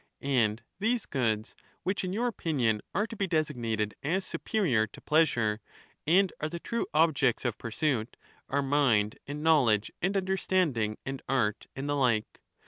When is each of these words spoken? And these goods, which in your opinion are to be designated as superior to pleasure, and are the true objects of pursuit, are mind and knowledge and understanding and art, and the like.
And 0.23 0.63
these 0.79 1.05
goods, 1.05 1.55
which 1.83 2.03
in 2.03 2.11
your 2.11 2.25
opinion 2.25 2.81
are 2.95 3.05
to 3.05 3.15
be 3.15 3.27
designated 3.27 3.93
as 4.01 4.25
superior 4.25 4.87
to 4.87 4.99
pleasure, 4.99 5.61
and 6.07 6.33
are 6.39 6.49
the 6.49 6.59
true 6.59 6.87
objects 6.91 7.45
of 7.45 7.59
pursuit, 7.59 8.17
are 8.49 8.63
mind 8.63 9.19
and 9.27 9.43
knowledge 9.43 9.91
and 10.01 10.17
understanding 10.17 10.97
and 11.05 11.21
art, 11.29 11.67
and 11.75 11.87
the 11.87 11.95
like. 11.95 12.41